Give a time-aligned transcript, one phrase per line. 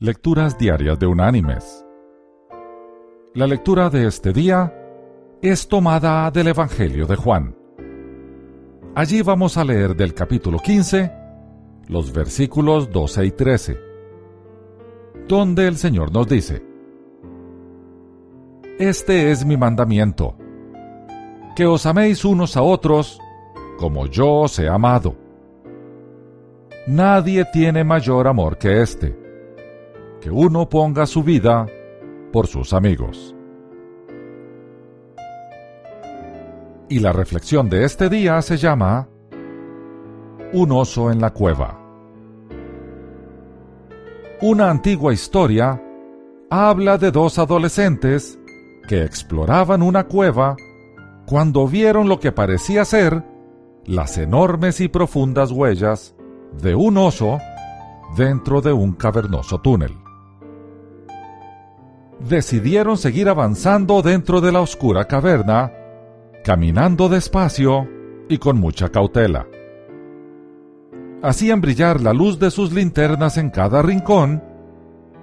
[0.00, 1.84] Lecturas Diarias de Unánimes.
[3.34, 4.72] La lectura de este día
[5.42, 7.56] es tomada del Evangelio de Juan.
[8.94, 11.12] Allí vamos a leer del capítulo 15,
[11.88, 13.78] los versículos 12 y 13,
[15.26, 16.64] donde el Señor nos dice,
[18.78, 20.36] Este es mi mandamiento,
[21.56, 23.18] que os améis unos a otros
[23.78, 25.16] como yo os he amado.
[26.86, 29.27] Nadie tiene mayor amor que este
[30.20, 31.66] que uno ponga su vida
[32.32, 33.34] por sus amigos.
[36.88, 39.08] Y la reflexión de este día se llama
[40.52, 41.78] Un oso en la cueva.
[44.40, 45.82] Una antigua historia
[46.50, 48.38] habla de dos adolescentes
[48.88, 50.56] que exploraban una cueva
[51.26, 53.22] cuando vieron lo que parecía ser
[53.84, 56.14] las enormes y profundas huellas
[56.62, 57.38] de un oso
[58.16, 59.92] dentro de un cavernoso túnel
[62.20, 65.72] decidieron seguir avanzando dentro de la oscura caverna,
[66.44, 67.88] caminando despacio
[68.28, 69.46] y con mucha cautela.
[71.22, 74.42] Hacían brillar la luz de sus linternas en cada rincón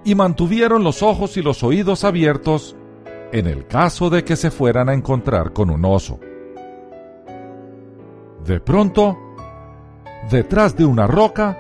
[0.03, 2.75] y mantuvieron los ojos y los oídos abiertos
[3.31, 6.19] en el caso de que se fueran a encontrar con un oso.
[8.45, 9.17] De pronto,
[10.29, 11.57] detrás de una roca,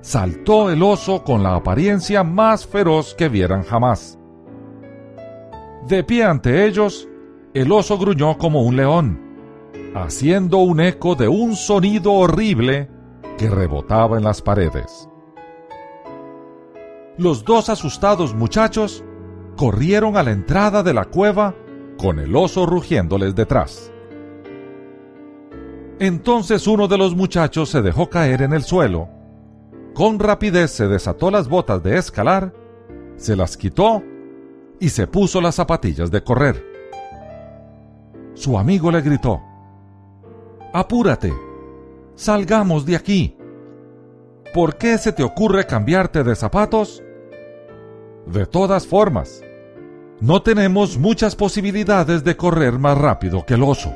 [0.00, 4.17] saltó el oso con la apariencia más feroz que vieran jamás.
[5.86, 7.08] De pie ante ellos,
[7.54, 9.20] el oso gruñó como un león,
[9.94, 12.90] haciendo un eco de un sonido horrible
[13.36, 15.08] que rebotaba en las paredes.
[17.16, 19.04] Los dos asustados muchachos
[19.56, 21.54] corrieron a la entrada de la cueva
[21.98, 23.92] con el oso rugiéndoles detrás.
[25.98, 29.08] Entonces uno de los muchachos se dejó caer en el suelo,
[29.94, 32.52] con rapidez se desató las botas de escalar,
[33.16, 34.04] se las quitó
[34.80, 36.64] y se puso las zapatillas de correr.
[38.34, 39.42] Su amigo le gritó,
[40.72, 41.32] Apúrate,
[42.14, 43.36] salgamos de aquí.
[44.54, 47.02] ¿Por qué se te ocurre cambiarte de zapatos?
[48.26, 49.42] De todas formas,
[50.20, 53.92] no tenemos muchas posibilidades de correr más rápido que el oso.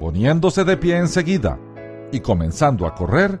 [0.00, 1.58] Poniéndose de pie enseguida
[2.12, 3.40] y comenzando a correr,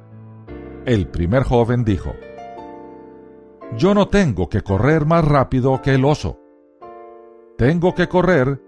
[0.86, 2.14] el primer joven dijo,
[3.76, 6.38] yo no tengo que correr más rápido que el oso.
[7.58, 8.60] Tengo que correr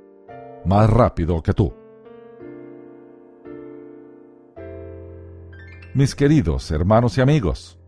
[0.65, 1.73] más rápido que tú.
[5.95, 7.79] Mis queridos hermanos y amigos,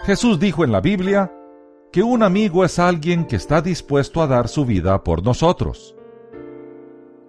[0.00, 1.32] Jesús dijo en la Biblia
[1.92, 5.94] que un amigo es alguien que está dispuesto a dar su vida por nosotros,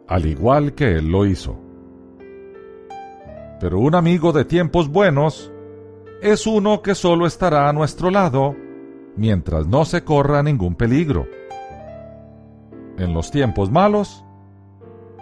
[0.08, 1.60] al igual que Él lo hizo.
[3.60, 5.52] Pero un amigo de tiempos buenos
[6.22, 8.56] es uno que solo estará a nuestro lado
[9.16, 11.28] mientras no se corra ningún peligro.
[12.98, 14.24] En los tiempos malos,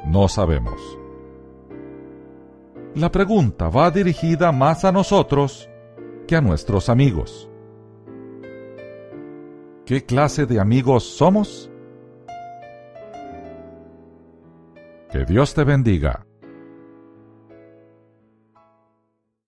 [0.05, 0.79] no sabemos.
[2.95, 5.69] La pregunta va dirigida más a nosotros
[6.27, 7.49] que a nuestros amigos.
[9.85, 11.69] ¿Qué clase de amigos somos?
[15.11, 16.25] Que Dios te bendiga.